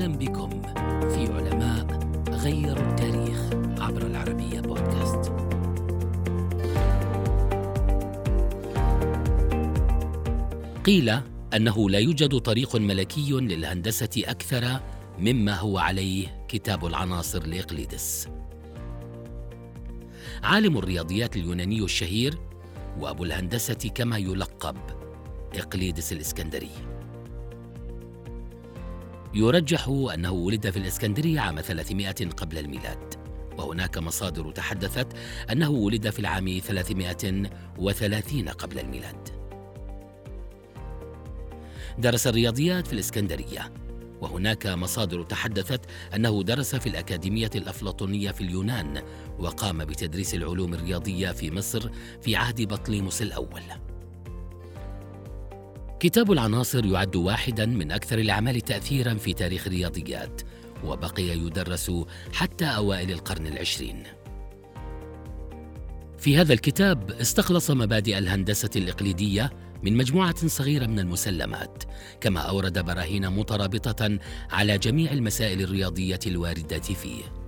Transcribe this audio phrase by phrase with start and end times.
[0.00, 0.62] أهلا بكم
[1.08, 1.86] في علماء
[2.30, 3.40] غيروا التاريخ
[3.80, 5.32] عبر العربية بودكاست.
[10.84, 11.20] قيل
[11.54, 14.80] أنه لا يوجد طريق ملكي للهندسة أكثر
[15.18, 18.28] مما هو عليه كتاب العناصر لإقليدس.
[20.42, 22.38] عالم الرياضيات اليوناني الشهير
[22.98, 24.76] وأبو الهندسة كما يلقب
[25.54, 26.99] إقليدس الإسكندري.
[29.34, 33.14] يرجح أنه ولد في الإسكندرية عام 300 قبل الميلاد.
[33.58, 35.06] وهناك مصادر تحدثت
[35.52, 39.28] أنه ولد في العام 330 قبل الميلاد.
[41.98, 43.72] درس الرياضيات في الإسكندرية.
[44.20, 45.80] وهناك مصادر تحدثت
[46.14, 49.02] أنه درس في الأكاديمية الأفلاطونية في اليونان
[49.38, 51.90] وقام بتدريس العلوم الرياضية في مصر
[52.22, 53.62] في عهد بطليموس الأول.
[56.00, 60.42] كتاب العناصر يعد واحدا من أكثر الأعمال تأثيرا في تاريخ الرياضيات
[60.84, 61.92] وبقي يدرس
[62.32, 64.02] حتى أوائل القرن العشرين.
[66.18, 69.50] في هذا الكتاب استخلص مبادئ الهندسة الإقليدية
[69.82, 71.82] من مجموعة صغيرة من المسلمات
[72.20, 74.18] كما أورد براهين مترابطة
[74.50, 77.39] على جميع المسائل الرياضية الواردة فيه.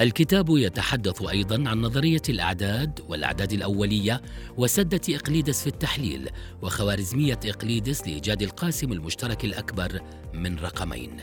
[0.00, 4.22] الكتاب يتحدث أيضا عن نظرية الأعداد والأعداد الأولية
[4.56, 6.28] وسدة إقليدس في التحليل
[6.62, 10.00] وخوارزمية إقليدس لإيجاد القاسم المشترك الأكبر
[10.34, 11.20] من رقمين.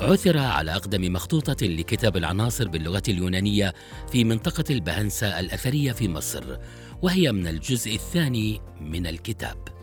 [0.00, 3.74] عثر على أقدم مخطوطة لكتاب العناصر باللغة اليونانية
[4.12, 6.56] في منطقة البهنسة الأثرية في مصر
[7.02, 9.75] وهي من الجزء الثاني من الكتاب.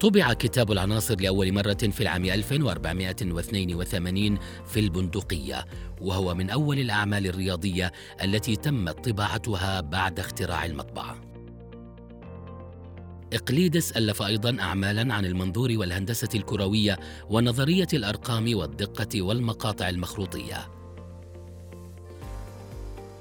[0.00, 5.66] طبع كتاب العناصر لأول مرة في العام 1482 في البندقية
[6.00, 7.92] وهو من أول الأعمال الرياضية
[8.24, 11.20] التي تمت طباعتها بعد اختراع المطبعة.
[13.32, 16.98] إقليدس ألف أيضا أعمالا عن المنظور والهندسة الكروية
[17.30, 20.75] ونظرية الأرقام والدقة والمقاطع المخروطية.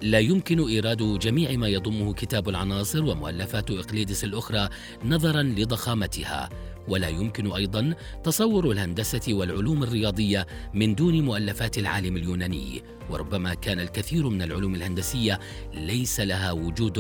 [0.06, 4.70] لا يمكن إيراد جميع ما يضمه كتاب العناصر ومؤلفات إقليدس الأخرى
[5.06, 6.50] نظرا لضخامتها.
[6.88, 7.94] ولا يمكن أيضا
[8.24, 12.84] تصور الهندسة والعلوم الرياضية من دون مؤلفات العالم اليوناني.
[13.10, 15.40] وربما كان الكثير من العلوم الهندسية
[15.74, 16.98] ليس لها وجود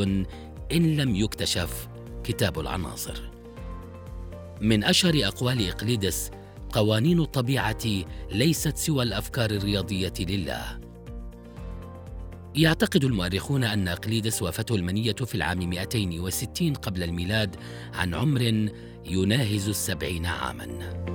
[0.71, 1.87] إن لم يكتشف
[2.23, 3.21] كتاب العناصر.
[4.61, 6.31] من أشهر أقوال إقليدس
[6.73, 7.85] قوانين الطبيعة
[8.31, 10.84] ليست سوى الأفكار الرياضية لله.
[12.57, 17.55] يعتقد المؤرخون أن أقليدس وافته المنية في العام 260 قبل الميلاد
[17.93, 18.69] عن عمر
[19.05, 21.14] يناهز السبعين عاماً.